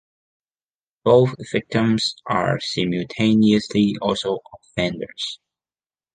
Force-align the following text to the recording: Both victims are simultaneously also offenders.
Both 1.03 1.35
victims 1.51 2.15
are 2.25 2.59
simultaneously 2.59 3.97
also 4.01 4.39
offenders. 4.51 5.39